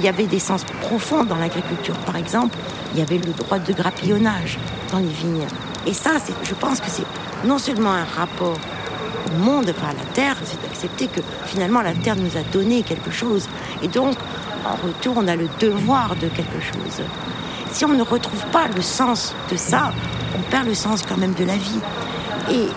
[0.00, 1.94] il y avait des sens profonds dans l'agriculture.
[2.06, 2.56] Par exemple,
[2.94, 4.58] il y avait le droit de grappillonnage
[4.90, 5.46] dans les vignes.
[5.86, 6.12] Et ça,
[6.42, 7.04] je pense que c'est
[7.44, 8.56] non seulement un rapport
[9.26, 12.82] au monde, enfin à la terre, c'est d'accepter que finalement la terre nous a donné
[12.82, 13.46] quelque chose.
[13.82, 14.16] Et donc,
[14.64, 17.04] en retour, on a le devoir de quelque chose.
[17.70, 19.92] Si on ne retrouve pas le sens de ça,
[20.34, 21.80] on perd le sens quand même de la vie.
[22.50, 22.68] Et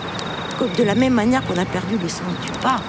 [0.78, 2.80] de la même manière qu'on a perdu le sens du pas,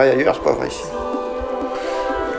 [0.00, 0.84] vrai ailleurs, c'est pas vrai ici.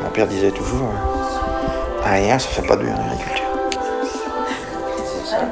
[0.03, 3.45] Mon père disait toujours, hein, rien, ça fait pas de bien l'agriculture.
[5.33, 5.45] Ah,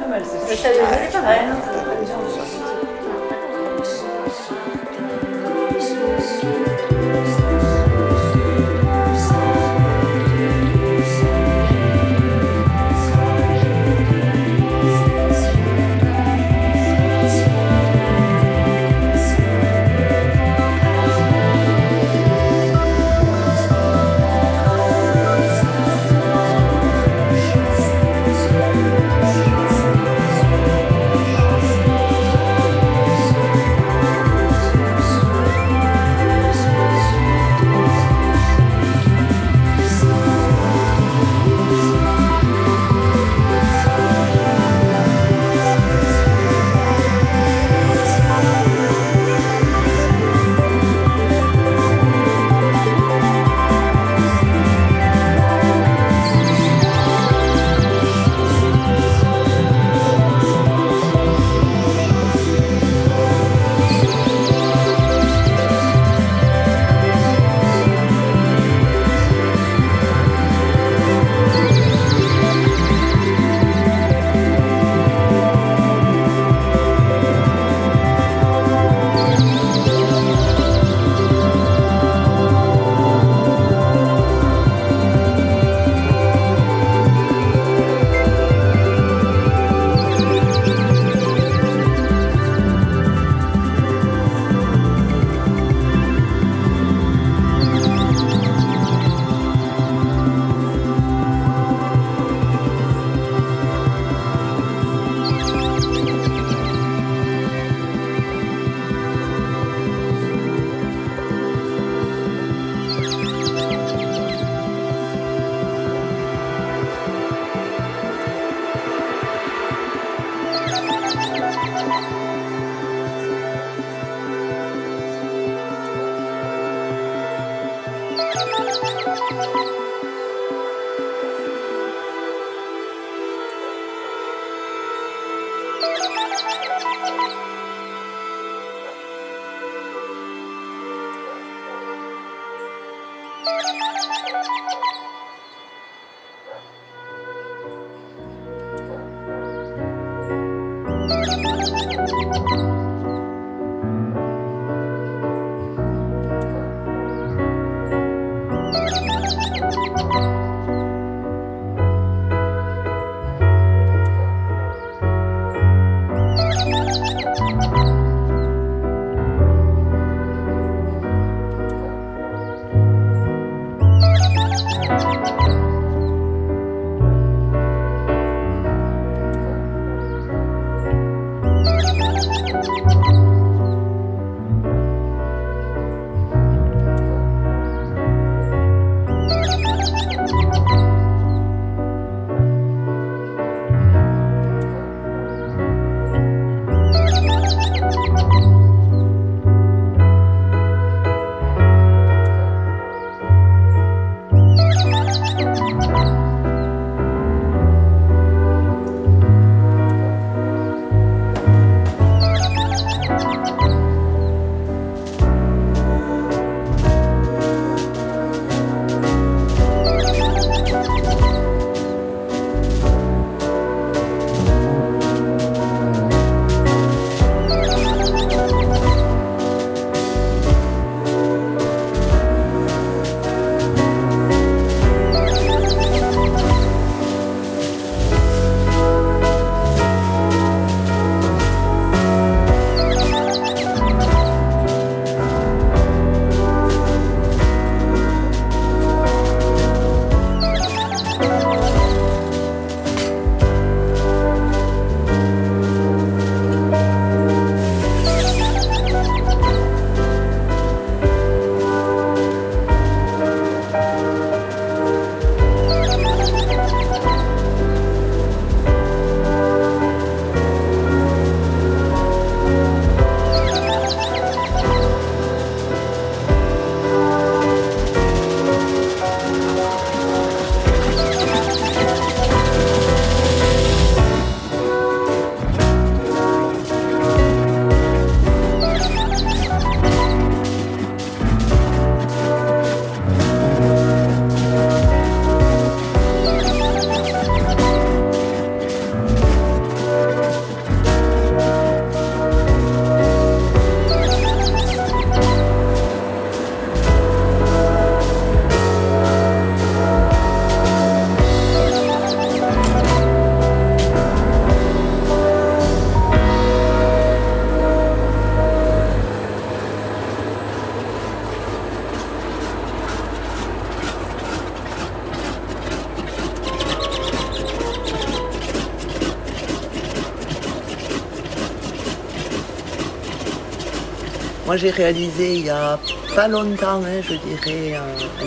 [334.59, 335.79] j'ai réalisé il y a
[336.15, 337.79] pas longtemps, hein, je dirais,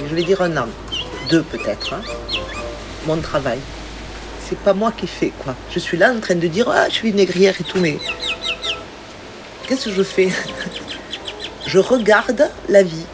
[0.09, 0.67] je vais dire un an,
[1.29, 2.03] deux peut-être, hein,
[3.07, 3.59] mon travail.
[4.49, 5.55] C'est pas moi qui fais quoi.
[5.71, 7.99] Je suis là en train de dire ah je suis négrière et tout, mais
[9.67, 10.31] qu'est-ce que je fais?
[11.67, 13.07] Je regarde la vie.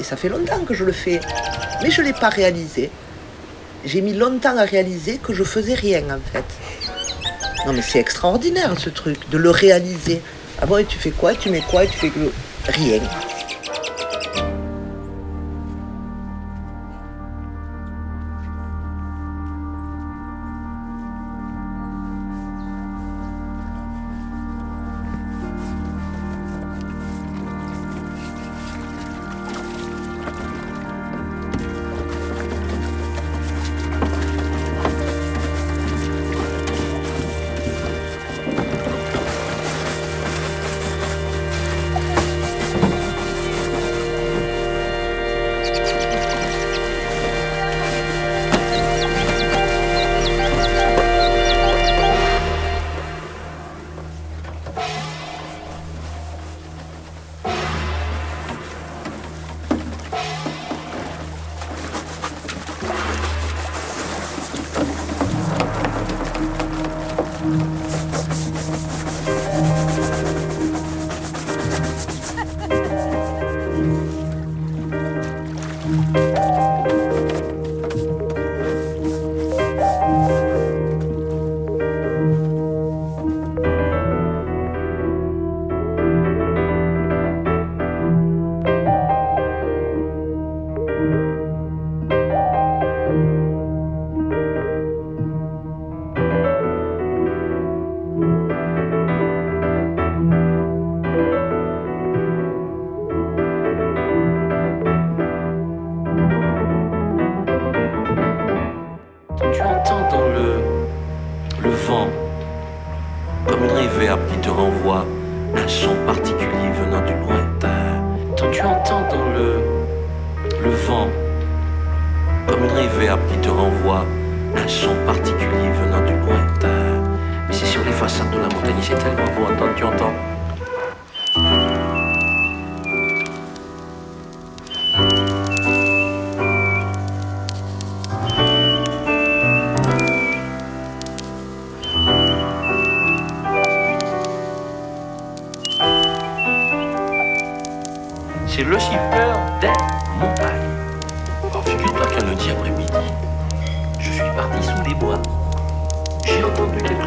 [0.00, 1.20] Et ça fait longtemps que je le fais,
[1.82, 2.90] mais je ne l'ai pas réalisé.
[3.84, 6.44] J'ai mis longtemps à réaliser que je faisais rien en fait.
[7.66, 10.20] Non mais c'est extraordinaire ce truc, de le réaliser.
[10.60, 11.34] Ah bon, et tu fais quoi?
[11.34, 11.86] Tu mets quoi?
[11.86, 12.12] Tu fais.
[12.68, 13.00] Rien.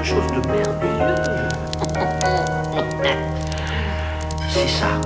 [0.07, 1.15] Chose de merveilleux.
[4.49, 5.01] C'est ça.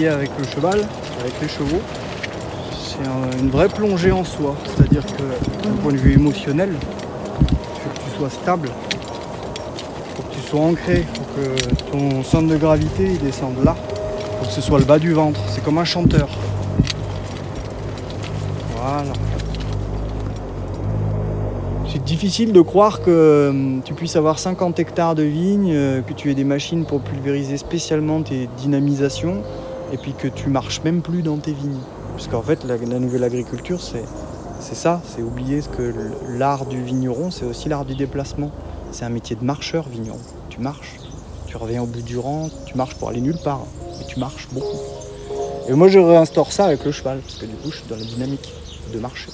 [0.00, 0.80] Avec le cheval,
[1.20, 1.82] avec les chevaux,
[2.72, 4.56] c'est un- une vraie plongée en soi.
[4.64, 5.22] C'est-à-dire que
[5.68, 10.40] d'un point de vue émotionnel, il faut que tu sois stable, il faut que tu
[10.48, 13.76] sois ancré, il faut que ton centre de gravité descende là,
[14.40, 15.38] faut que ce soit le bas du ventre.
[15.50, 16.30] C'est comme un chanteur.
[18.74, 19.12] Voilà.
[21.92, 26.14] C'est difficile de croire que hum, tu puisses avoir 50 hectares de vignes, euh, que
[26.14, 29.42] tu aies des machines pour pulvériser spécialement tes dynamisations,
[29.92, 31.80] et puis que tu marches même plus dans tes vignes.
[32.12, 34.04] Parce qu'en fait, la, nouvelle agriculture, c'est
[34.60, 35.92] c'est ça, c'est oublier que
[36.28, 38.52] l'art du vigneron, c'est aussi l'art du déplacement.
[38.92, 40.20] C'est un métier de marcheur vigneron.
[40.50, 40.98] Tu marches,
[41.46, 43.66] tu reviens au bout du rang, tu marches pour aller nulle part,
[43.98, 44.78] mais tu marches beaucoup.
[45.68, 47.96] Et moi, je réinstaure ça avec le cheval, parce que du coup, je suis dans
[47.96, 48.52] la dynamique
[48.92, 49.30] de marcher.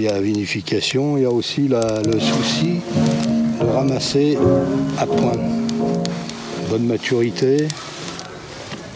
[0.00, 2.80] Il y a la vinification, il y a aussi le souci
[3.60, 4.38] de ramasser
[4.98, 5.36] à point.
[6.70, 7.68] Bonne maturité,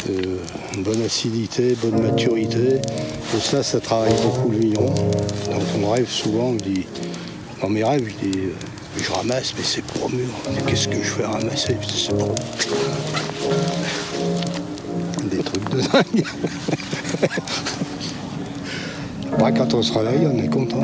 [0.09, 0.39] euh,
[0.79, 2.81] bonne acidité, bonne maturité.
[3.37, 4.95] Et ça, ça travaille beaucoup le vigneron.
[5.51, 6.87] Dans mon rêve, souvent, on dit,
[7.61, 8.55] dans mes rêves, je dis, euh,
[8.97, 10.31] je ramasse, mais c'est pour mûr.
[10.67, 11.77] Qu'est-ce que je fais ramasser?
[11.87, 12.35] C'est pour...
[15.31, 16.25] Des trucs de dingue.
[19.53, 20.81] Quand on se réveille, on est content.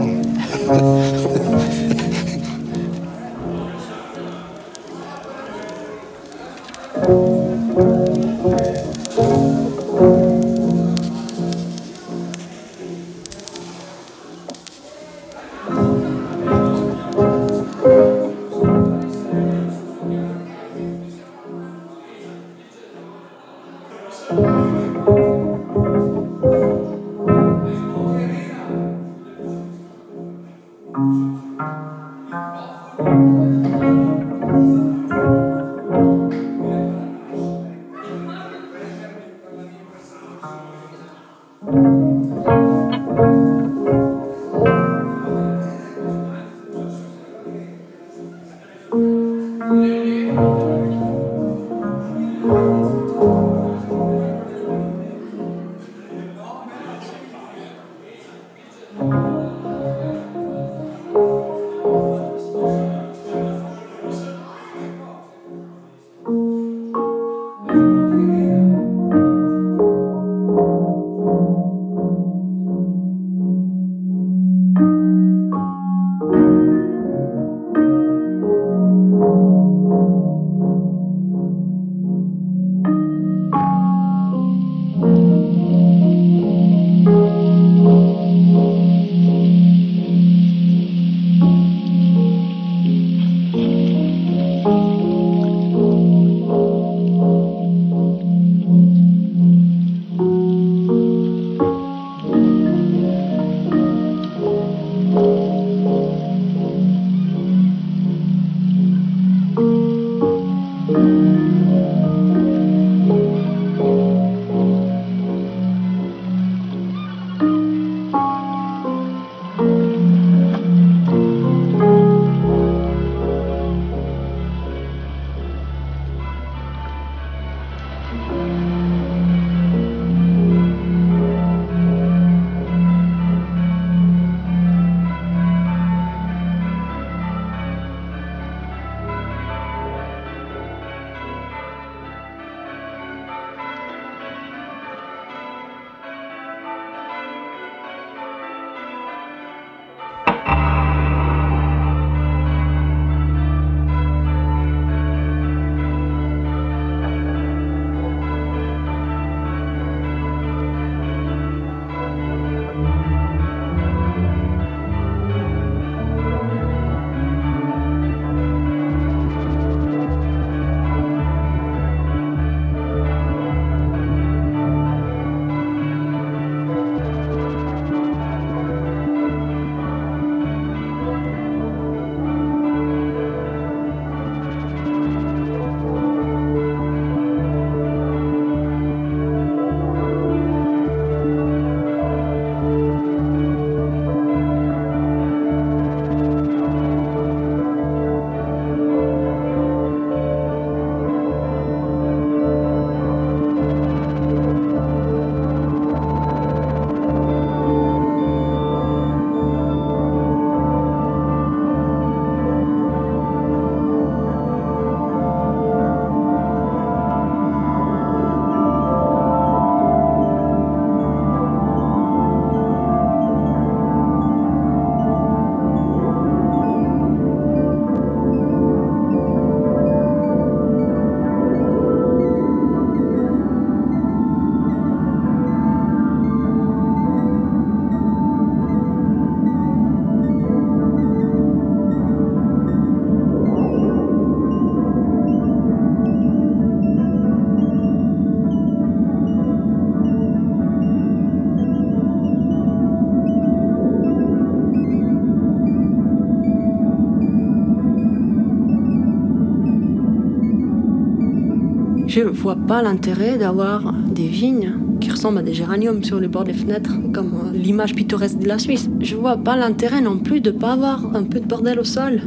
[262.23, 266.45] Je vois pas l'intérêt d'avoir des vignes qui ressemblent à des géraniums sur les bords
[266.45, 268.91] des fenêtres, comme euh, l'image pittoresque de la Suisse.
[269.01, 272.21] Je vois pas l'intérêt non plus de pas avoir un peu de bordel au sol.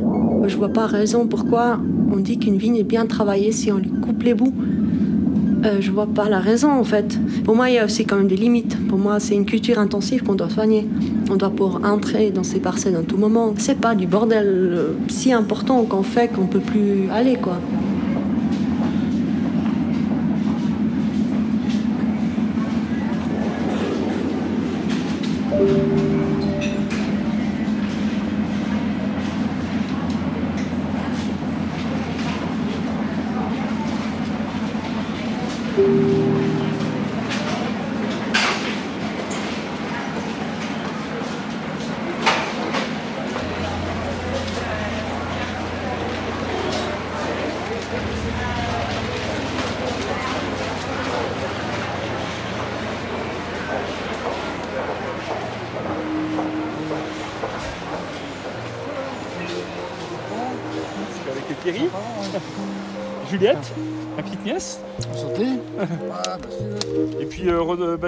[0.48, 1.80] Je vois pas raison pourquoi
[2.12, 4.56] on dit qu'une vigne est bien travaillée si on lui coupe les bouts.
[5.64, 7.20] Euh, je vois pas la raison en fait.
[7.44, 8.76] Pour moi, il y a aussi quand même des limites.
[8.88, 10.88] Pour moi, c'est une culture intensive qu'on doit soigner.
[11.30, 13.54] On doit pouvoir entrer dans ces parcelles en tout moment.
[13.60, 17.60] C'est pas du bordel euh, si important qu'on fait qu'on peut plus aller quoi.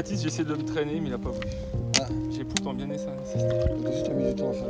[0.06, 1.48] Baptiste, j'essaie de le traîner, mais il a pas voulu.
[2.00, 2.04] Ah.
[2.30, 3.40] J'ai pourtant bien insisté.
[3.92, 4.68] Juste mis du temps à faire.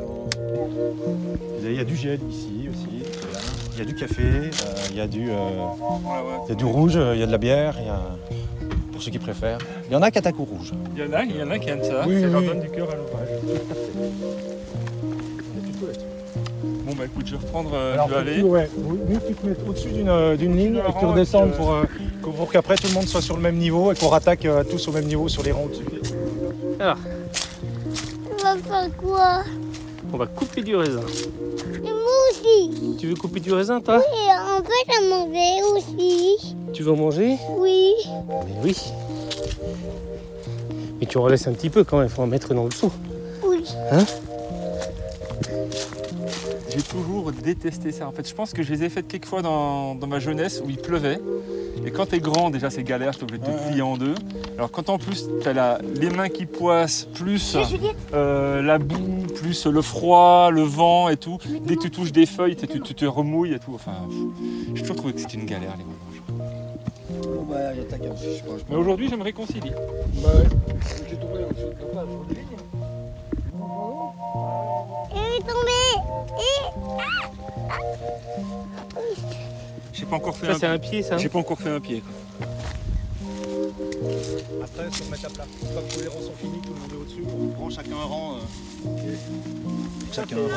[1.61, 3.03] Il y a du gel ici aussi.
[3.73, 4.49] Il y a du café, euh,
[4.91, 5.33] il y a du, euh,
[6.45, 7.99] il y a du rouge, euh, il y a de la bière, il y a,
[8.93, 9.57] pour ceux qui préfèrent.
[9.89, 10.71] Il y en a qui attaquent au rouge.
[10.95, 12.47] Il y en a, il y en a qui aiment ça, Oui, ça leur oui.
[12.47, 13.27] donne du cœur à l'ouvrage.
[16.85, 18.41] Bon bah écoute, je vais reprendre, euh, Alors, je vais aller.
[18.43, 21.51] ouais, oui, mieux que tu te mettes au-dessus d'une euh, ligne et que tu redescendes
[21.51, 21.89] pour, euh, que-
[22.31, 24.87] pour qu'après tout le monde soit sur le même niveau et qu'on rattaque euh, tous
[24.87, 25.85] au même niveau sur les rangs au-dessus.
[26.79, 29.43] On va faire quoi?
[30.13, 31.01] On va couper du raisin.
[31.77, 32.97] Et moi aussi.
[32.99, 33.97] Tu veux couper du raisin, toi?
[33.97, 36.55] Et en fait, à manger aussi.
[36.73, 37.37] Tu veux en manger?
[37.57, 37.93] Oui.
[38.29, 38.77] Mais oui.
[40.99, 42.91] Mais tu en laisses un petit peu quand même, faut en mettre dans le seau.
[43.43, 43.63] Oui.
[43.91, 44.05] Hein?
[46.75, 48.07] J'ai toujours détesté ça.
[48.07, 50.61] En fait, je pense que je les ai faites quelques fois dans, dans ma jeunesse
[50.65, 51.19] où il pleuvait.
[51.85, 54.15] Et quand t'es grand, déjà c'est galère, je obligé de te plier en deux.
[54.57, 57.55] Alors quand en plus t'as la, les mains qui poissent, plus
[58.13, 62.25] euh, la boue, plus le froid, le vent et tout, dès que tu touches des
[62.25, 63.73] feuilles, tu, tu te remouilles et tout.
[63.73, 63.93] Enfin,
[64.73, 66.23] j'ai toujours trouvé que c'était une galère les vendanges.
[67.23, 68.51] Bon, bah, il y a ta gamme, je sais pas.
[68.55, 69.71] je sais Mais aujourd'hui, je me réconcilie.
[70.21, 70.43] Bah, ouais.
[71.15, 71.25] De
[71.93, 72.07] page,
[75.11, 75.95] est tombée.
[79.93, 81.15] J'ai pas encore fait Ça, un c'est un pied, ça.
[81.15, 82.03] hein J'ai pas encore fait un pied.
[84.63, 85.45] Après, se remettre à plat.
[85.61, 87.69] Une fois que tous les rangs sont finis, tout le monde est au-dessus, on prend
[87.69, 88.35] chacun un rang.
[88.35, 88.39] euh,
[90.13, 90.47] Chacun un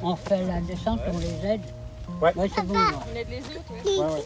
[0.00, 0.12] rang.
[0.12, 1.60] On fait la descente, on les aide.
[2.20, 2.32] Ouais.
[2.54, 2.74] c'est bon.
[2.74, 2.90] là.
[3.14, 3.24] Ouais,
[3.98, 4.24] ouais.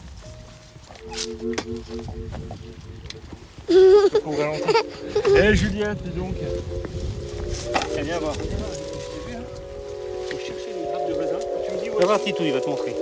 [4.23, 4.65] Faut ralentir.
[5.37, 6.35] Eh Juliette, dis donc.
[7.97, 8.33] Elle vient voir.
[8.33, 11.39] Faut chercher les grappes de raisin.
[11.65, 12.95] Tu me dis où Va voir Titou, il va te montrer.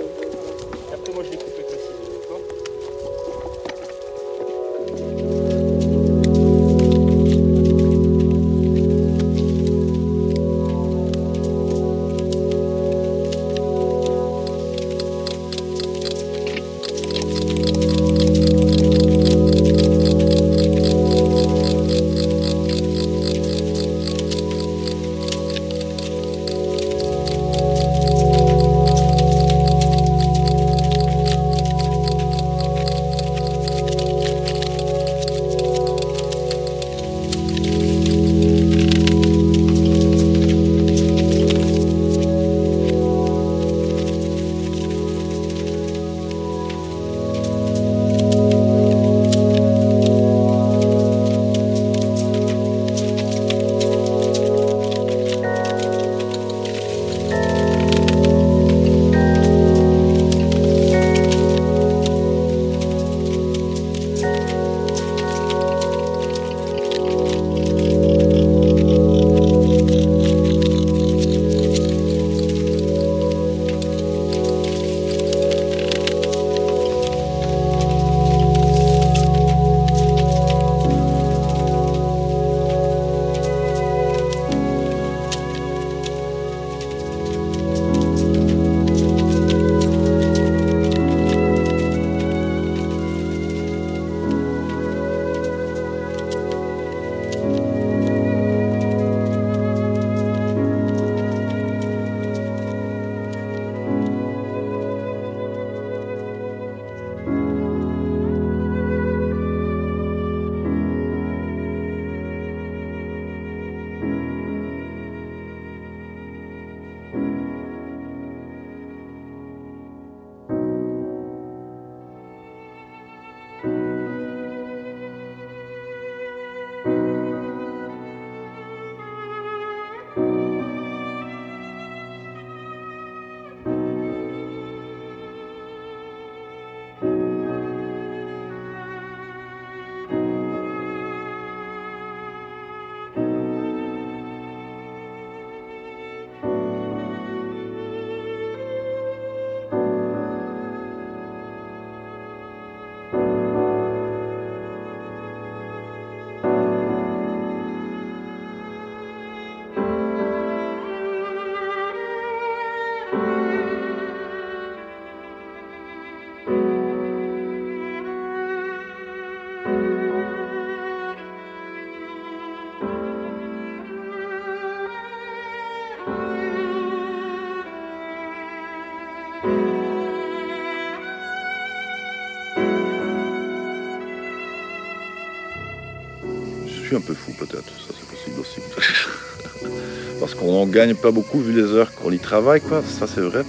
[186.98, 188.60] Un peu fou peut-être, ça c'est possible aussi.
[190.20, 193.20] Parce qu'on n'en gagne pas beaucoup vu les heures qu'on y travaille, quoi, ça c'est
[193.20, 193.44] vrai.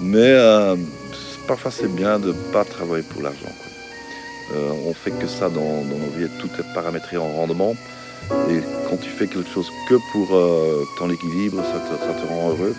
[0.00, 0.76] Mais euh,
[1.46, 3.54] parfois c'est bien de ne pas travailler pour l'argent.
[4.54, 7.74] Euh, on fait que ça dans, nos vies, tout est paramétré en rendement.
[8.50, 12.74] Et quand tu fais quelque chose que pour euh, ton équilibre, ça te, rend heureux.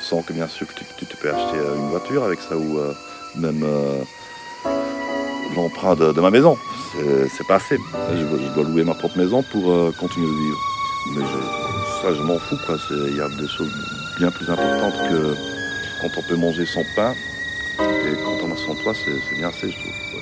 [0.00, 2.80] Sans que bien sûr que tu, peux acheter une voiture avec ça ou
[3.36, 3.64] même
[5.54, 6.56] l'emprunt de, ma maison.
[6.92, 7.78] C'est pas assez.
[8.14, 10.58] Je, dois louer ma propre maison pour continuer de vivre.
[11.16, 11.24] Mais
[12.02, 12.56] ça, je m'en fous.
[12.90, 13.72] Il y a des choses
[14.18, 15.34] bien plus importantes que
[16.00, 17.14] quand on peut manger son pain.
[17.80, 20.21] Et quand on a son toit, c'est bien assez, je trouve.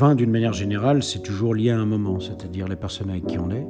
[0.00, 3.38] Vin, d'une manière générale, c'est toujours lié à un moment, c'est-à-dire les personnes avec qui
[3.38, 3.66] on est.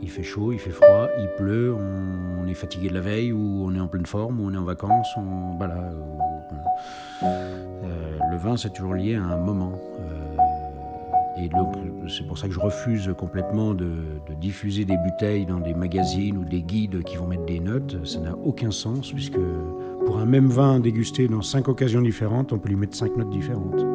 [0.00, 3.64] Il fait chaud, il fait froid, il pleut, on, est fatigué de la veille, ou
[3.66, 5.08] on est en pleine forme, ou on est en vacances.
[5.16, 5.90] On, voilà,
[7.24, 9.72] euh, le vin, c'est toujours lié à un moment.
[9.98, 11.50] Euh, et
[12.08, 13.90] c'est pour ça que je refuse complètement de,
[14.40, 18.06] diffuser des bouteilles dans des magazines ou des guides qui vont mettre des notes.
[18.06, 19.40] Ça n'a aucun sens, puisque
[20.06, 23.30] pour un même vin dégusté dans cinq occasions différentes, on peut lui mettre cinq notes
[23.30, 23.93] différentes.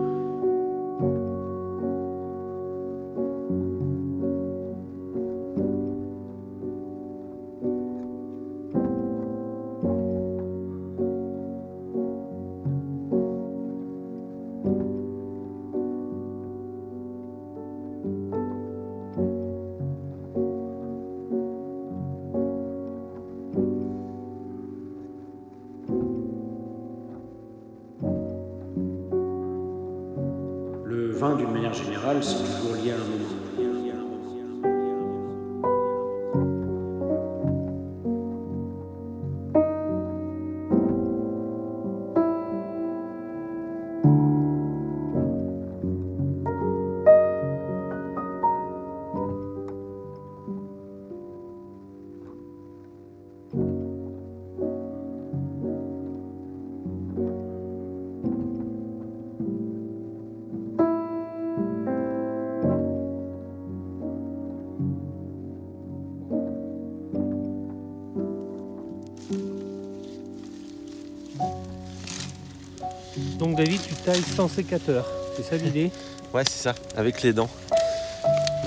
[75.36, 75.92] C'est ça l'idée
[76.34, 77.50] Ouais, c'est ça, avec les dents.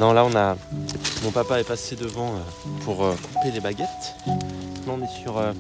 [0.01, 0.57] Non, là, on a.
[1.23, 2.39] Mon papa est passé devant euh,
[2.85, 3.87] pour euh, couper les baguettes.
[4.27, 5.39] Là, on est sur.
[5.39, 5.53] euh,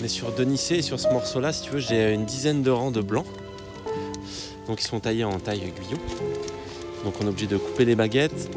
[0.00, 2.70] On est sur Denicé et sur ce morceau-là, si tu veux, j'ai une dizaine de
[2.70, 3.26] rangs de blancs.
[4.68, 5.98] Donc, ils sont taillés en taille guyot.
[7.04, 8.48] Donc, on est obligé de couper les baguettes.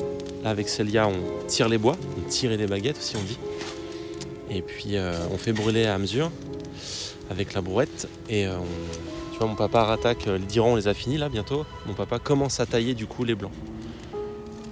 [0.44, 1.96] Là, avec Célia, on tire les bois.
[2.20, 3.40] On tire les baguettes aussi, on dit.
[4.52, 4.96] Et puis,
[5.34, 6.30] on fait brûler à mesure
[7.32, 8.08] avec la brouette.
[8.30, 9.13] Et on-
[9.48, 11.66] mon papa rattaque, euh, le diron, on les a finis là bientôt.
[11.86, 13.52] Mon papa commence à tailler du coup les blancs.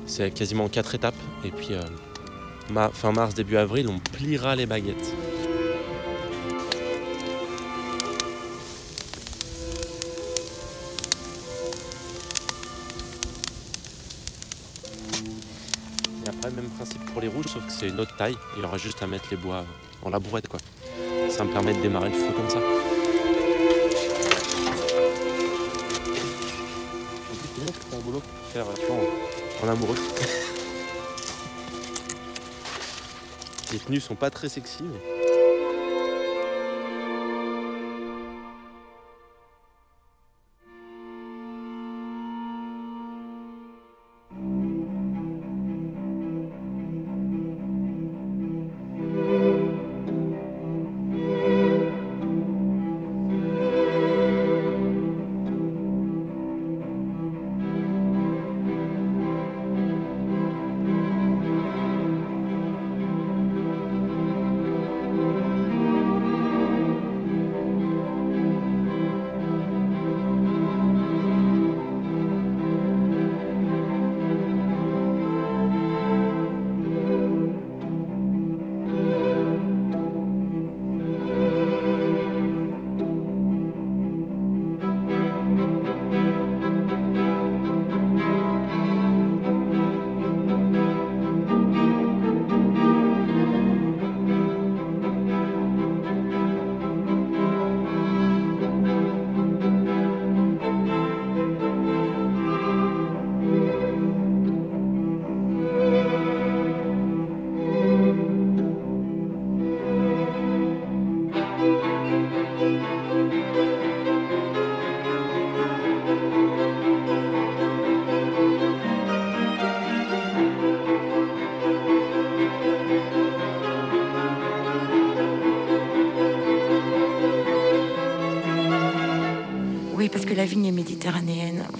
[0.05, 1.15] C'est quasiment quatre étapes.
[1.43, 5.13] Et puis, euh, fin mars, début avril, on pliera les baguettes.
[16.25, 18.35] Et après, même principe pour les rouges, sauf que c'est une autre taille.
[18.57, 19.65] Il aura juste à mettre les bois
[20.03, 20.59] en la brouette, quoi.
[21.29, 22.70] Ça me permet de démarrer le feu comme ça.
[28.53, 29.95] Faire, tu vois, en, en amoureux.
[33.71, 35.20] Les tenues sont pas très sexy, mais...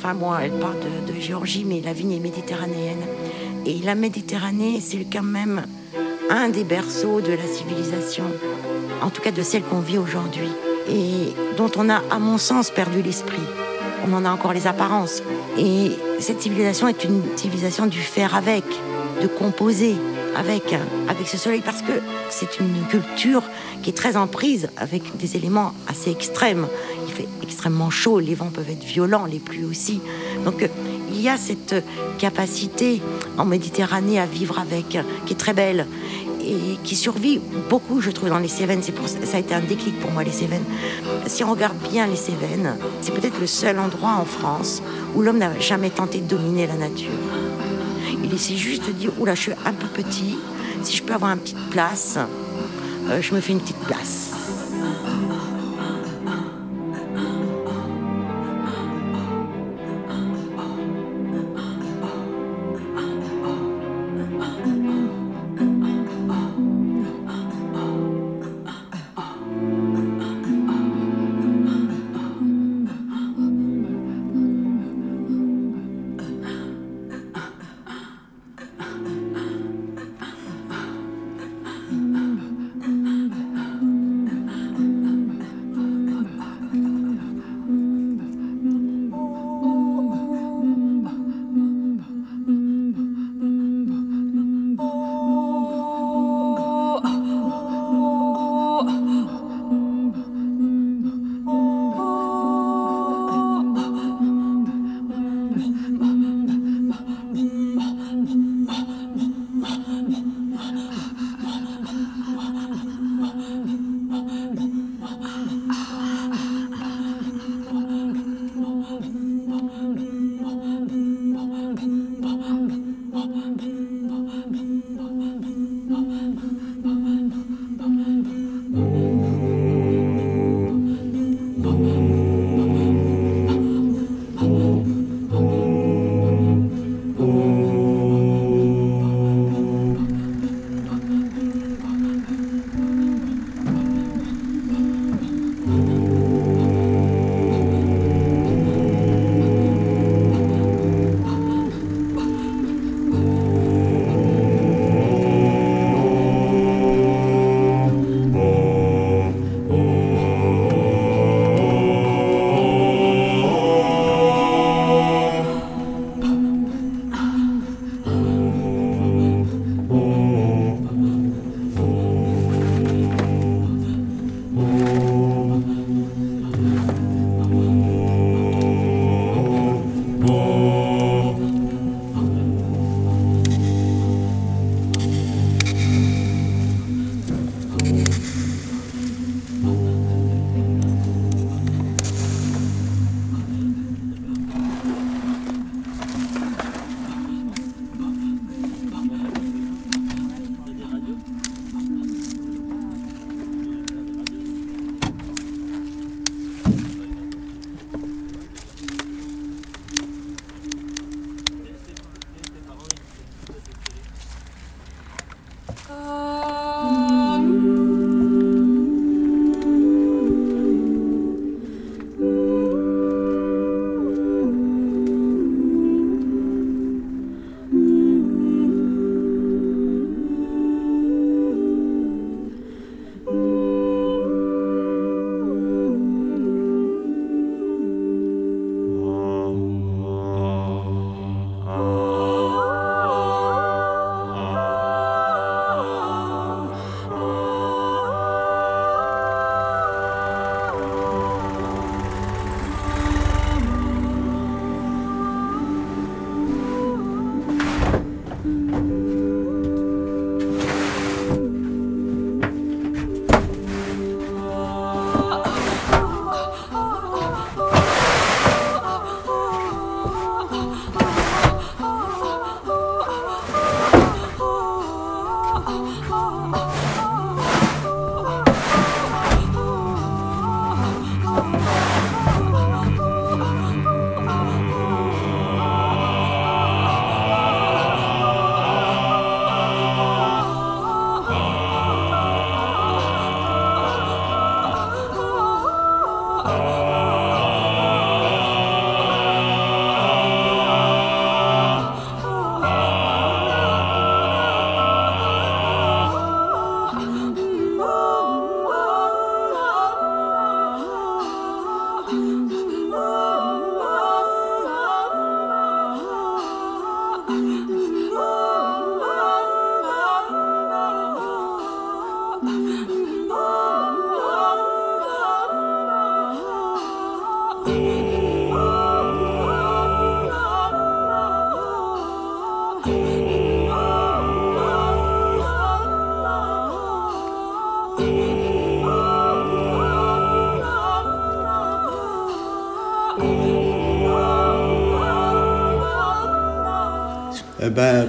[0.04, 3.04] Enfin, moi, elle part de, de Géorgie, mais la vigne est méditerranéenne.
[3.68, 5.62] Et la Méditerranée, c'est quand même
[6.32, 8.24] un des berceaux de la civilisation,
[9.04, 10.50] en tout cas de celle qu'on vit aujourd'hui,
[10.90, 13.44] et dont on a, à mon sens, perdu l'esprit.
[14.08, 15.22] On en a encore les apparences.
[15.60, 18.64] Et cette civilisation est une civilisation du faire avec,
[19.22, 19.94] de composer
[20.36, 20.74] avec,
[21.10, 21.92] avec ce soleil, parce que
[22.32, 23.44] c'est une culture
[23.84, 26.68] qui est très en prise avec des éléments assez extrêmes.
[27.12, 30.02] Il fait extrêmement chaud, les vents peuvent être violents, les pluies aussi.
[30.46, 30.68] Donc euh,
[31.14, 31.76] il y a cette
[32.18, 33.02] capacité
[33.38, 35.86] en Méditerranée à vivre avec, qui est très belle
[36.44, 37.40] et qui survit
[37.70, 38.82] beaucoup, je trouve, dans les Cévennes.
[38.82, 40.64] Ça, a été un déclic pour moi, les Cévennes.
[41.28, 44.82] Si on regarde bien les Cévennes, c'est peut-être le seul endroit en France
[45.16, 47.12] où l'homme n'a jamais tenté de dominer la nature.
[48.24, 50.38] Il essaie juste de dire, oula, je suis un peu petit,
[50.84, 52.18] si je peux avoir une petite place,
[53.10, 54.31] euh, je me fais une petite place.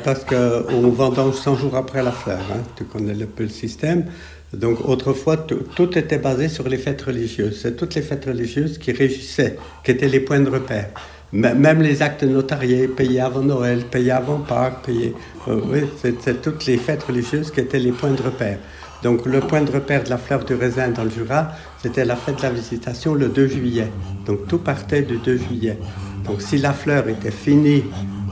[0.04, 2.62] Parce qu'on vendange 100 jours après la fleur, hein.
[2.76, 4.04] tu connais un peu le système.
[4.52, 7.60] Donc autrefois, tout était basé sur les fêtes religieuses.
[7.62, 10.90] C'est toutes les fêtes religieuses qui régissaient, qui étaient les points de repère.
[11.32, 15.14] Même les actes notariés, payés avant Noël, payés avant Pâques, payés...
[15.48, 18.58] euh, c'est toutes les fêtes religieuses qui étaient les points de repère.
[19.02, 21.48] Donc le point de repère de la fleur du raisin dans le Jura,
[21.82, 23.88] c'était la fête de la visitation le 2 juillet.
[24.26, 25.78] Donc tout partait du 2 juillet.
[26.26, 27.84] Donc si la fleur était finie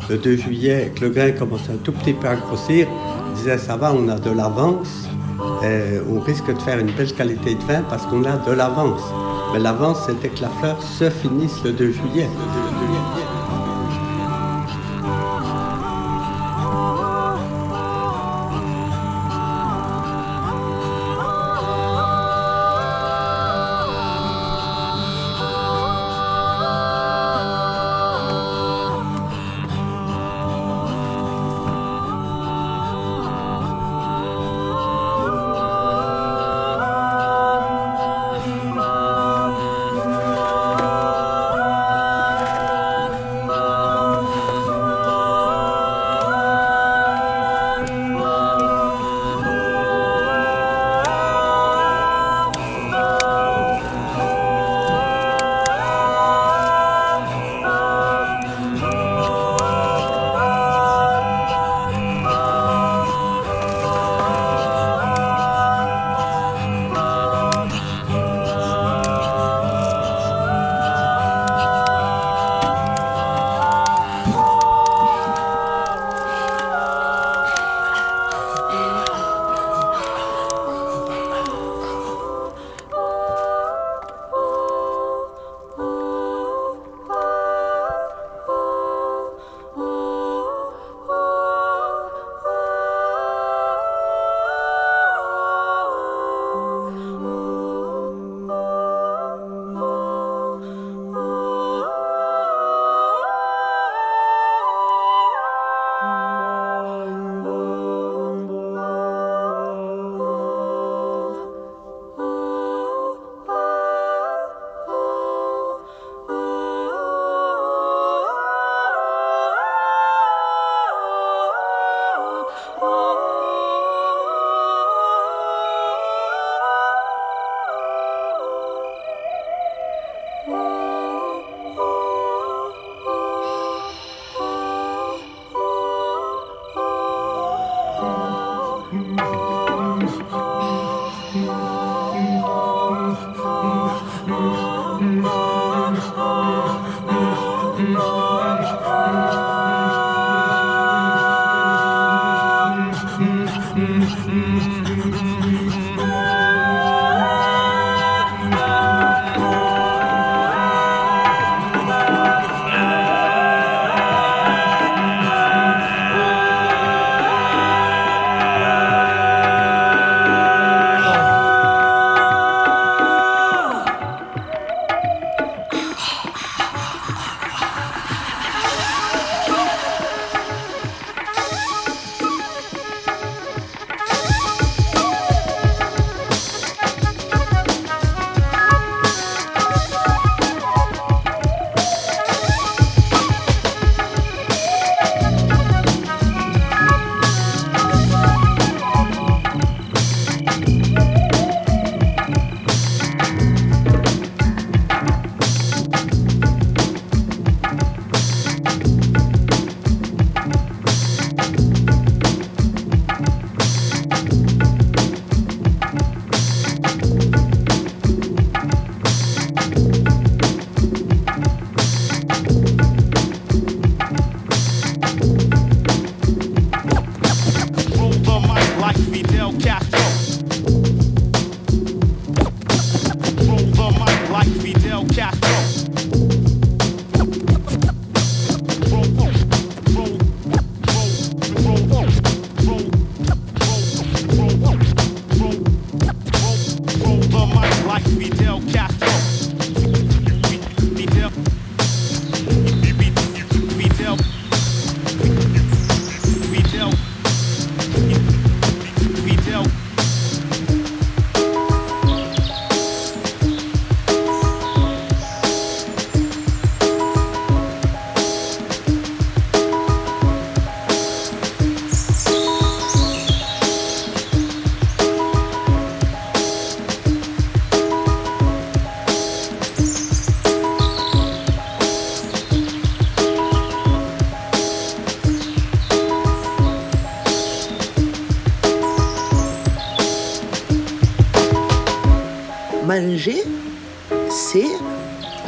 [0.09, 2.89] le 2 juillet et que le grain commençait un tout petit peu à grossir,
[3.29, 5.09] on disait ça va, on a de l'avance,
[5.63, 9.03] et on risque de faire une belle qualité de vin parce qu'on a de l'avance.
[9.53, 12.29] Mais l'avance, c'était que la fleur se finisse le 2 juillet.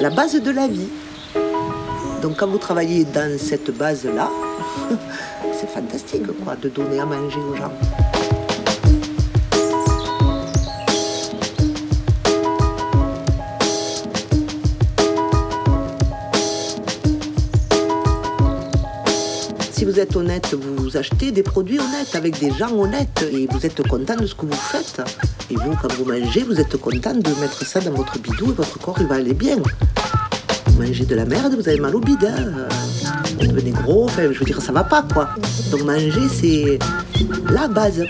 [0.03, 0.89] La base de la vie.
[2.23, 4.29] Donc quand vous travaillez dans cette base-là,
[5.53, 7.73] c'est fantastique quoi, de donner à manger aux gens.
[19.83, 23.67] Si vous êtes honnête, vous achetez des produits honnêtes avec des gens honnêtes et vous
[23.67, 25.03] êtes content de ce que vous faites.
[25.51, 28.55] Et vous, quand vous mangez, vous êtes content de mettre ça dans votre bidou et
[28.55, 29.57] votre corps il va aller bien.
[30.67, 32.25] Vous mangez de la merde, vous avez mal au bide.
[32.25, 32.69] hein.
[33.41, 35.31] Vous devenez gros, enfin, je veux dire, ça va pas quoi.
[35.73, 36.79] Donc manger, c'est
[37.51, 38.05] la base.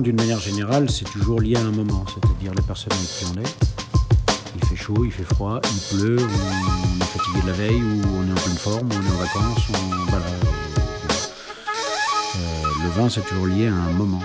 [0.00, 3.40] D'une manière générale, c'est toujours lié à un moment, c'est-à-dire la personne avec qui on
[3.40, 3.56] est.
[4.56, 8.02] Il fait chaud, il fait froid, il pleut, on est fatigué de la veille, ou
[8.18, 9.62] on est en pleine forme, on est en vacances.
[9.74, 10.26] on- voilà.
[12.36, 14.20] Euh, le vin, c'est toujours lié à un moment.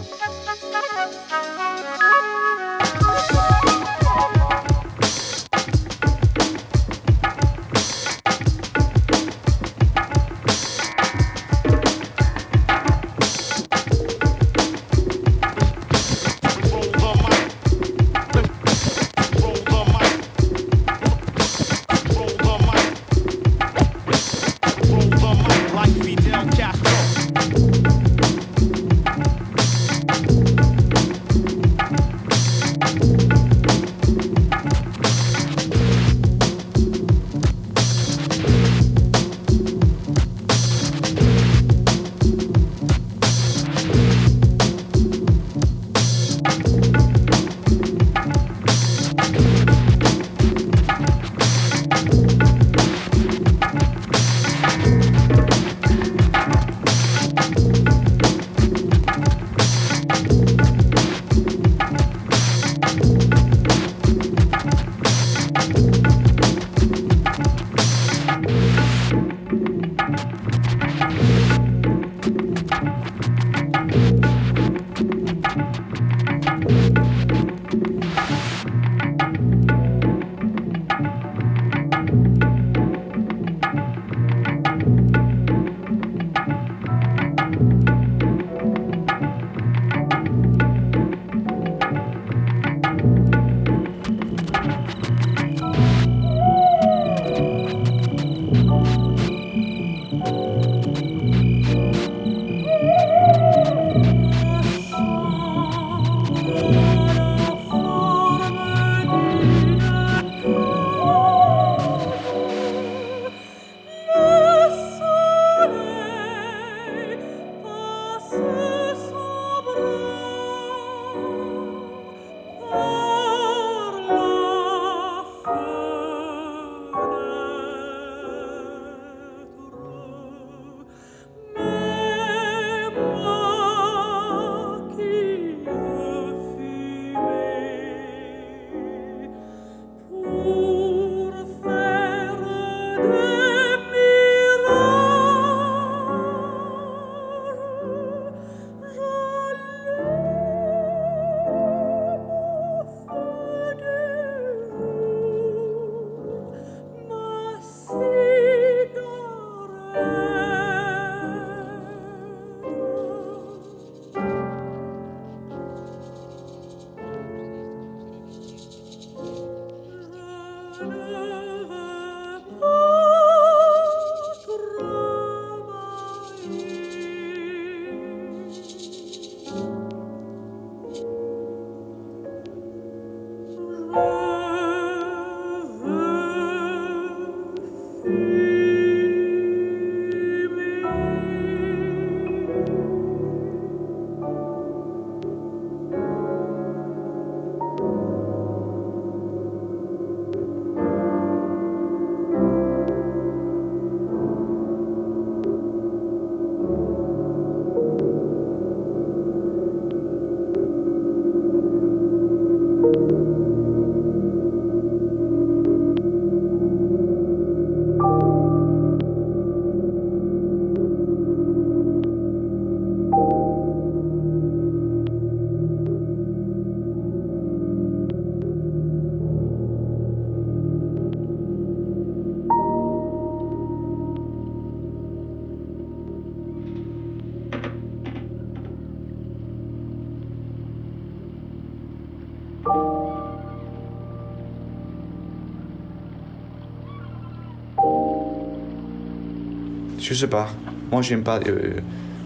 [250.14, 250.47] Je sais pas.
[250.91, 251.39] Moi, j'aime pas.
[251.47, 251.80] euh,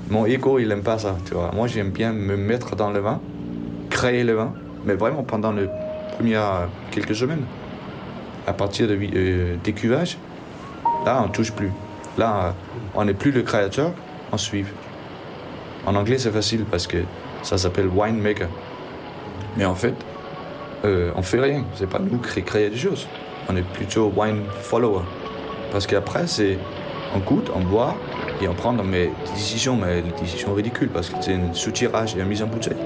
[0.09, 1.51] mon ego, il aime pas ça, tu vois.
[1.55, 3.21] Moi, j'aime bien me mettre dans le vin,
[3.89, 5.69] créer le vin, mais vraiment pendant les
[6.17, 7.45] premières quelques semaines.
[8.45, 10.17] À partir de, euh, des cuvages,
[11.05, 11.71] là, on touche plus.
[12.17, 12.53] Là,
[12.93, 13.93] on n'est plus le créateur,
[14.33, 14.65] on suit.
[15.85, 16.97] En anglais, c'est facile parce que
[17.41, 18.49] ça s'appelle winemaker.
[19.55, 19.95] Mais en fait,
[20.83, 21.63] euh, on fait rien.
[21.75, 23.07] C'est pas nous qui créer des choses.
[23.47, 25.03] On est plutôt wine follower.
[25.71, 26.57] Parce qu'après, c'est
[27.15, 27.95] on goûte, on boit
[28.41, 32.19] et on prend des décisions, mais des décisions ridicules parce que c'est un sous-tirage et
[32.19, 32.77] une mise en bouteille.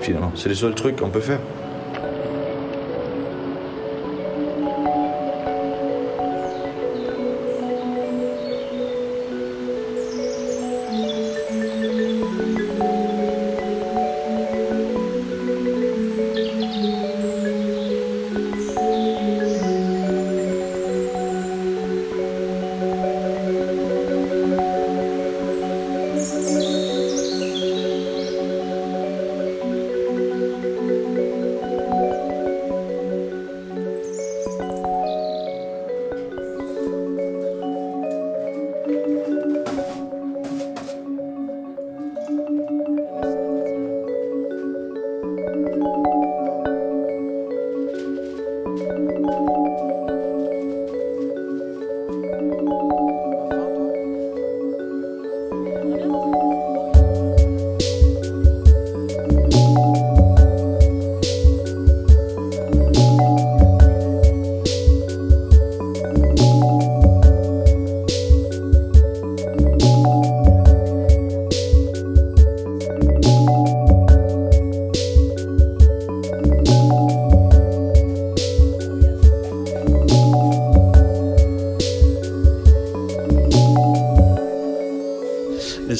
[0.00, 0.32] finalement.
[0.34, 1.40] C'est le seul truc qu'on peut faire.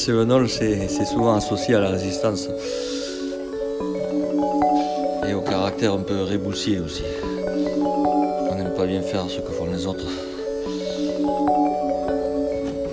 [0.04, 2.50] Les Cévenols, c'est souvent associé à la résistance.
[5.26, 7.04] Et au caractère un peu réboussier aussi.
[8.50, 10.04] On n'aime pas bien faire ce que font les autres.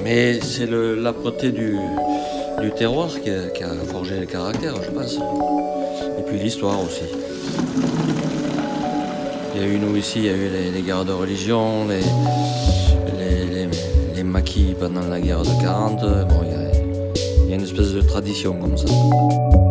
[0.05, 1.75] Mais c'est l'âpreté du,
[2.61, 5.17] du terroir qui a, forgé le caractère, je pense.
[6.17, 7.03] Et puis l'histoire aussi.
[9.53, 11.99] Il y a eu nous ici, il y a eu les, guerres de religion, les,
[14.23, 15.99] maquis pendant la guerre de 40.
[16.29, 16.50] Bon, il
[17.51, 19.70] il y a une espèce de tradition comme ça.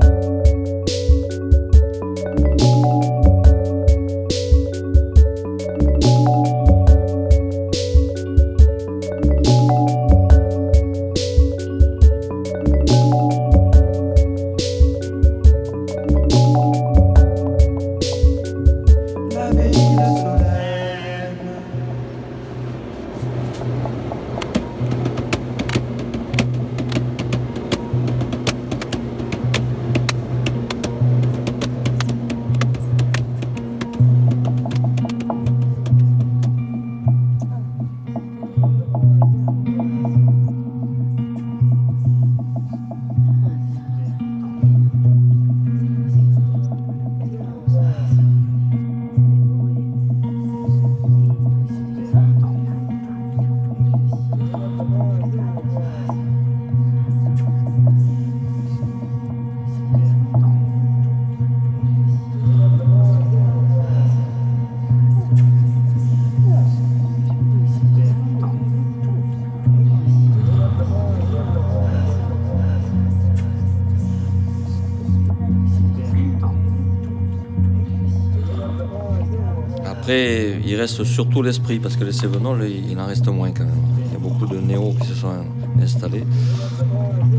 [80.80, 83.82] Reste surtout l'esprit, parce que les Cévenols, il en reste moins quand même.
[84.06, 85.44] Il y a beaucoup de néos qui se sont
[85.80, 86.24] installés.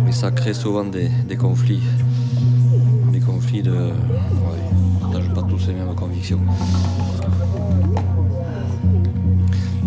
[0.08, 1.82] Et ça crée souvent des, des conflits.
[3.12, 3.72] Des conflits de.
[3.72, 4.62] Ouais,
[5.02, 6.40] partagent pas tous les mêmes convictions.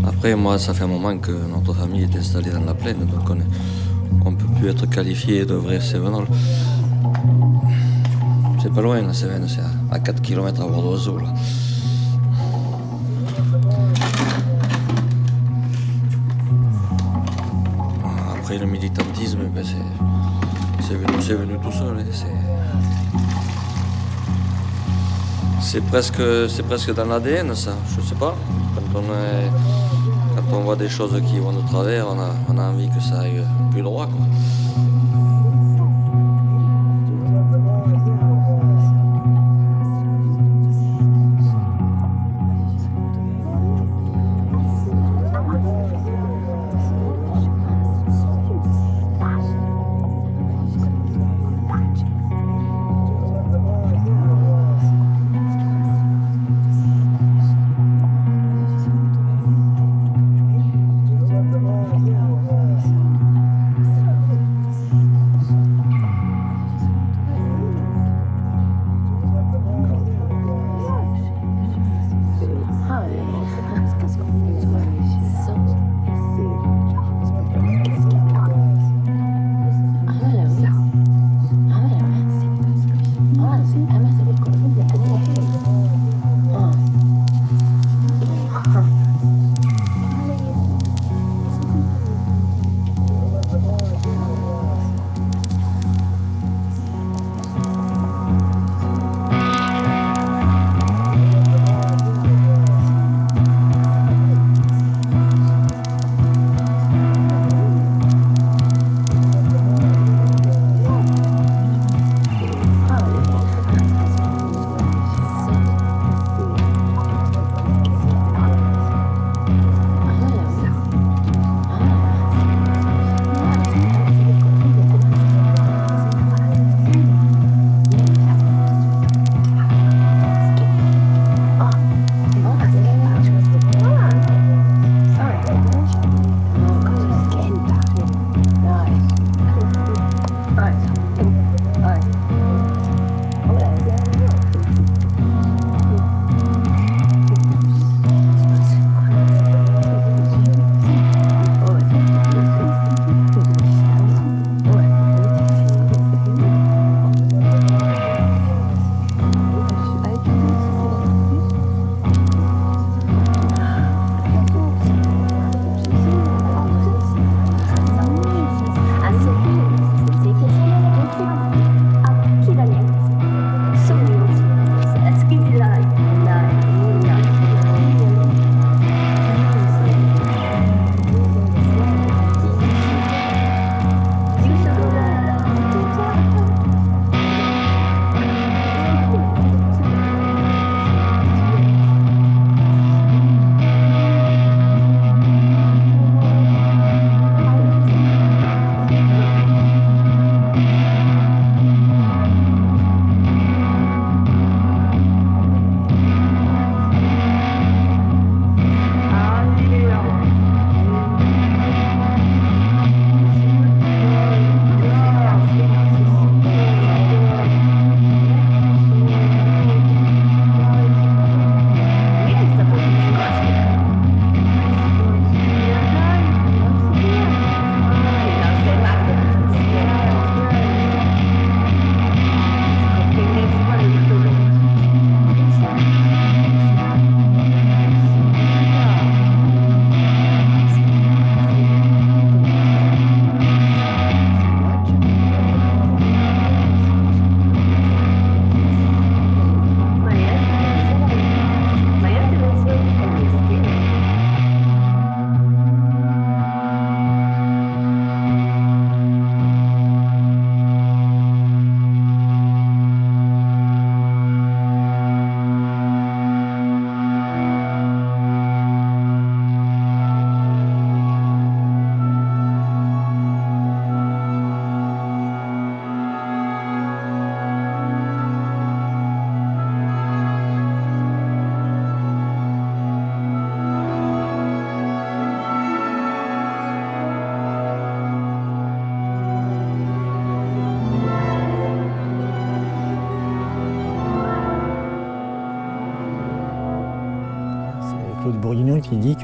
[0.05, 3.31] Après, moi, ça fait un moment que notre famille est installée dans la plaine, donc
[4.25, 6.27] on ne peut plus être qualifié de vrai Cévenol.
[8.61, 11.19] C'est pas loin, la Cévenne, c'est à, à 4 km à d'oiseau.
[11.19, 11.33] là.
[18.65, 19.63] Le militantisme, ben,
[20.81, 21.07] c'est, venu,
[21.63, 21.97] tout seul.
[21.99, 22.27] hein, c'est,
[25.61, 28.35] c'est presque, c'est presque dans l'ADN ça, je sais pas.
[28.75, 29.51] Quand on, est-
[30.35, 33.01] quand on voit des choses qui vont de travers, on a, on a envie que
[33.01, 34.07] ça aille plus droit.
[34.07, 34.27] Quoi.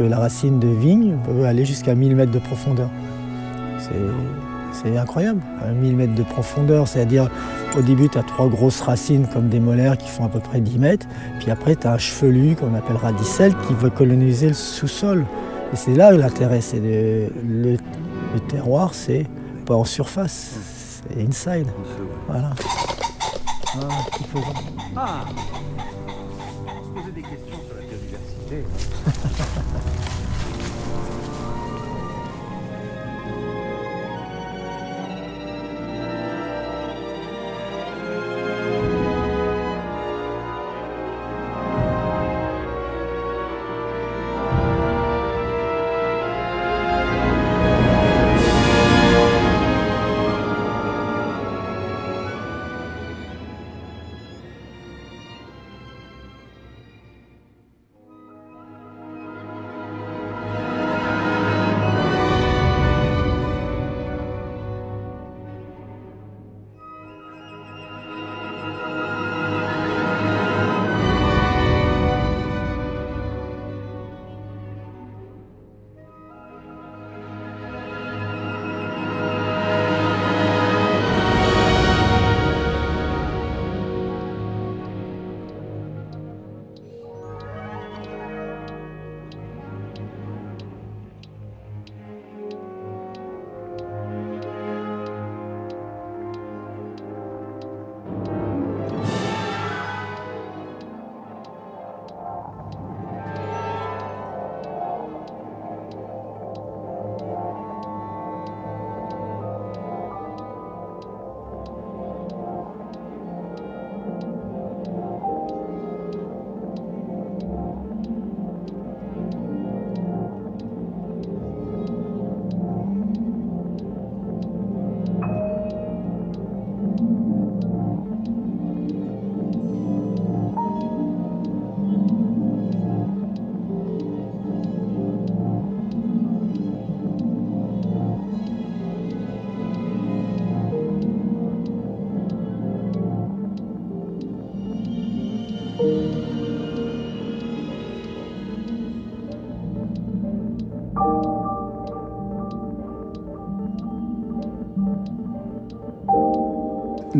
[0.00, 2.88] Que la racine de vigne peut aller jusqu'à 1000 mètres de profondeur.
[4.72, 5.42] C'est incroyable,
[5.82, 7.28] 1000 mètres de profondeur, c'est-à-dire
[7.76, 10.60] au début tu as trois grosses racines comme des molaires qui font à peu près
[10.60, 11.06] 10 mètres,
[11.38, 15.26] puis après tu as un chevelu qu'on appelle radicelle qui veut coloniser le sous-sol.
[15.74, 19.26] Et c'est là l'intérêt, c'est le, le, terroir, c'est
[19.66, 20.56] pas en surface,
[21.12, 21.66] c'est inside.
[22.26, 22.52] Voilà.
[23.74, 23.88] Ah,
[24.96, 25.24] ah.
[27.06, 28.64] Se des questions sur la biodiversité.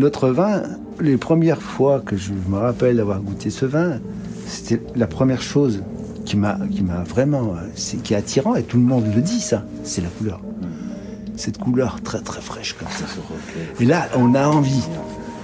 [0.01, 0.63] Notre vin,
[0.99, 3.99] les premières fois que je me rappelle d'avoir goûté ce vin,
[4.47, 5.83] c'était la première chose
[6.25, 6.57] qui m'a
[7.07, 10.41] vraiment c'est qui est attirant et tout le monde le dit ça, c'est la couleur.
[11.37, 13.05] Cette couleur très très fraîche comme ça.
[13.79, 14.85] Et là, on a envie.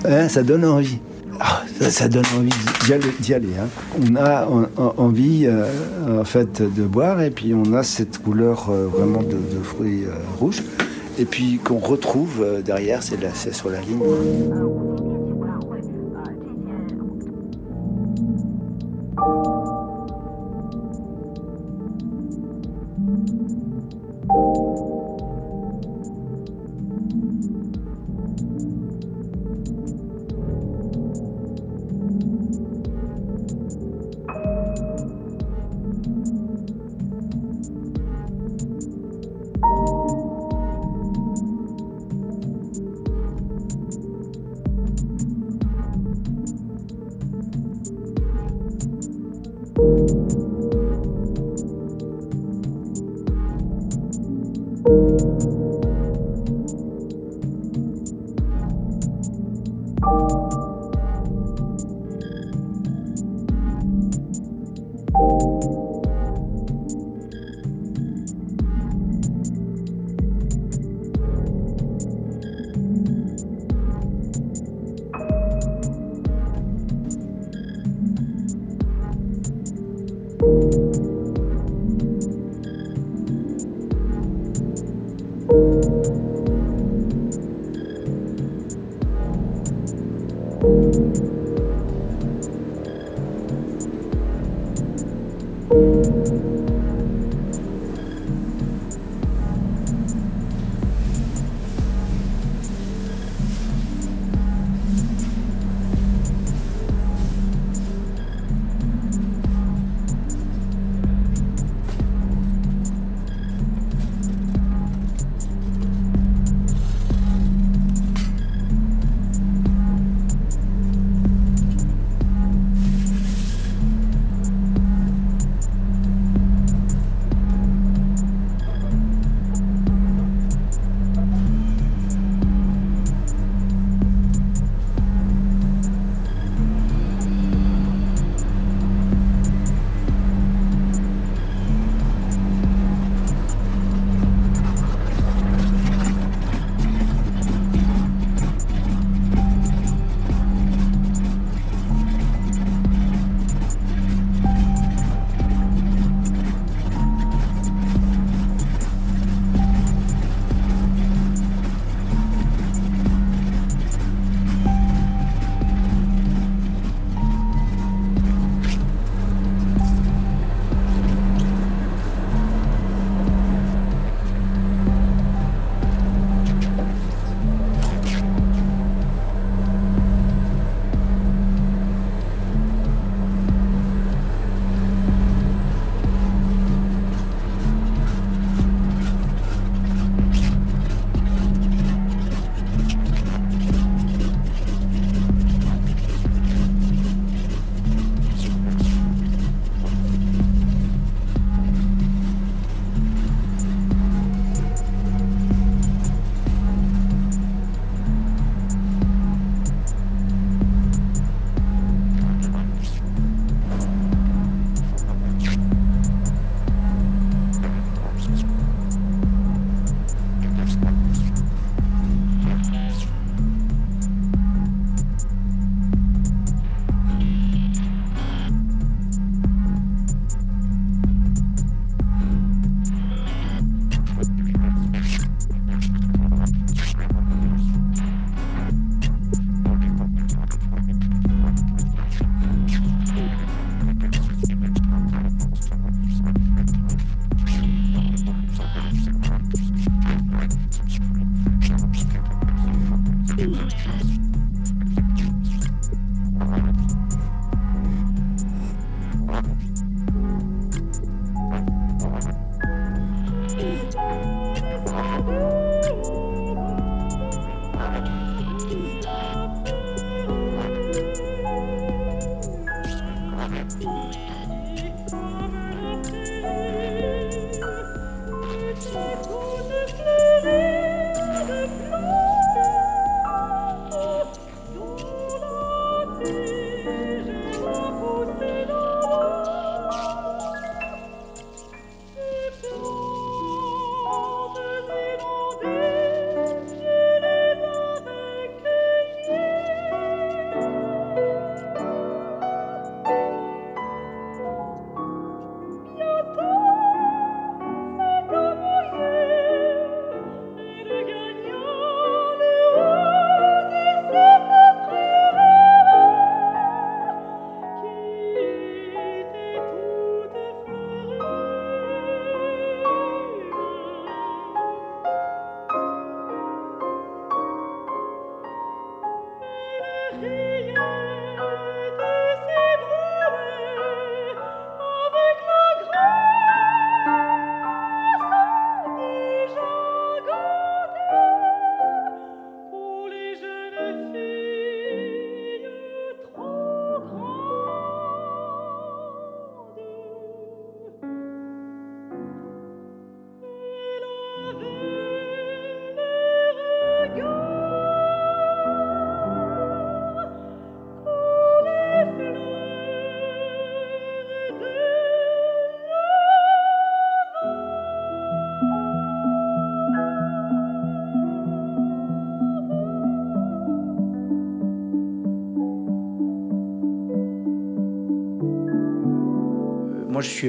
[0.06, 1.00] Hein, ça donne envie.
[1.38, 2.48] Ah, ça, donne envie
[3.20, 3.48] d'y aller.
[3.60, 3.68] hein.
[4.08, 4.46] On a
[4.96, 5.66] envie euh,
[6.18, 10.14] en fait de boire et puis on a cette couleur euh, vraiment de, fruits euh,
[10.40, 10.62] rouges.
[11.18, 14.02] Et puis qu'on retrouve euh, derrière, c'est sur la ligne.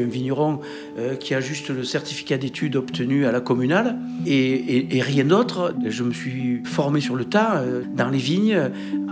[0.04, 0.60] Un vigneron
[0.98, 5.74] euh, qui a juste le certificat d'études obtenu à la communale et, rien d'autre.
[5.86, 8.60] Je me suis formé sur le tas euh, dans les vignes,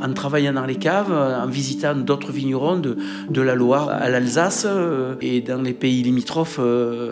[0.01, 5.15] en travaillant dans les caves, en visitant d'autres vignerons de, la Loire à l'Alsace euh,
[5.21, 6.59] et dans les pays limitrophes,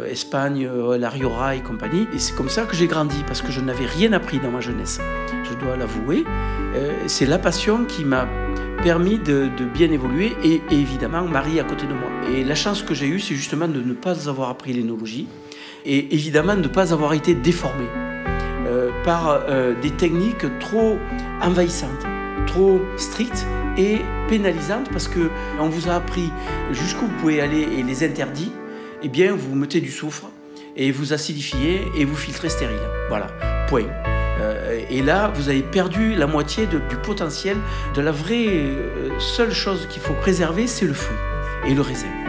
[0.10, 0.68] Espagne,
[1.00, 2.08] la Rioja et compagnie.
[2.14, 4.62] Et c'est comme ça que j'ai grandi parce que je n'avais rien appris dans ma
[4.62, 5.00] jeunesse.
[5.44, 6.24] Je dois l'avouer.
[7.06, 8.28] C'est la passion qui m'a
[8.84, 12.10] permis de, bien évoluer et, et évidemment Marie à côté de moi.
[12.34, 15.28] Et la chance que j'ai eue, c'est justement de ne pas avoir appris l'énologie
[15.86, 17.86] et évidemment de ne pas avoir été déformé
[18.68, 20.98] euh, par euh, des techniques trop
[21.42, 22.06] envahissantes,
[22.46, 23.46] trop strictes
[23.78, 25.30] et pénalisantes parce que
[25.60, 26.30] on vous a appris
[26.72, 28.52] jusqu'où vous pouvez aller et les interdits,
[29.02, 30.30] eh bien vous mettez du soufre
[30.76, 32.78] et vous acidifiez et vous filtrez stérile.
[33.10, 33.28] Voilà,
[33.68, 34.13] point.
[34.90, 37.58] Et là, vous avez perdu la moitié du potentiel
[37.96, 41.18] de la vraie euh, seule chose qu'il faut préserver, c'est le fruit
[41.66, 42.23] et le raisin.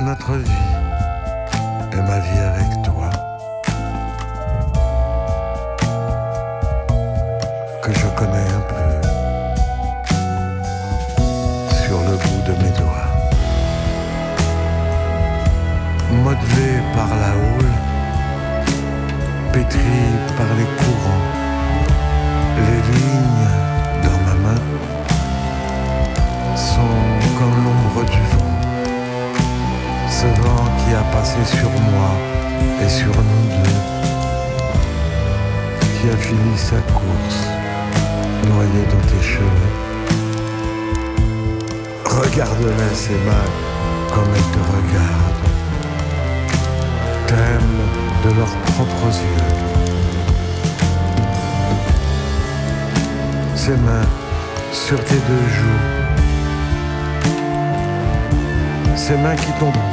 [0.00, 0.50] Notre vie
[1.92, 2.75] et ma vie avec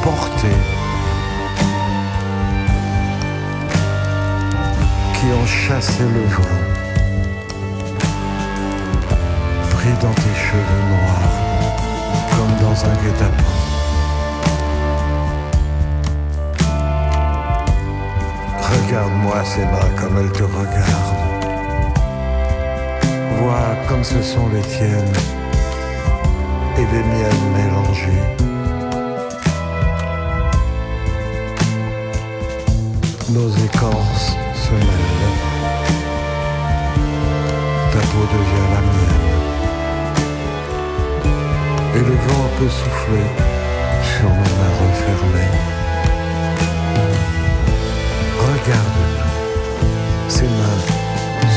[0.04, 0.48] qui t'ont porté.
[5.14, 6.44] Qui ont chassé le vent.
[9.72, 11.30] Pris dans tes cheveux noirs
[12.32, 13.62] comme dans un guet-apens.
[18.62, 21.24] Regarde-moi ces mains comme elles te regardent.
[23.40, 25.14] Vois comme ce sont les tiennes
[26.78, 28.53] et les miennes mélangées.
[33.34, 35.34] Nos écorces se mêlent.
[37.92, 39.24] Ta peau devient la mienne
[41.96, 43.26] et le vent peut souffler
[44.04, 45.54] sur nos mains refermées.
[48.38, 49.02] Regarde,
[50.28, 50.84] ces mains,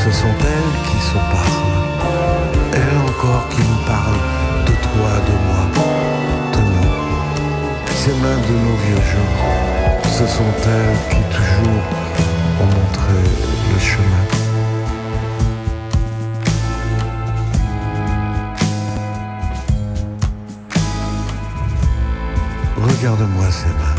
[0.03, 2.73] ce sont elles qui se parlent.
[2.73, 4.25] Elles encore qui nous parlent
[4.65, 5.86] de toi, de moi.
[8.07, 11.83] Ces mains de nos vieux jours, ce sont elles qui toujours
[12.61, 13.19] ont montré
[13.73, 14.23] le chemin.
[22.77, 23.96] Regarde-moi ces mains.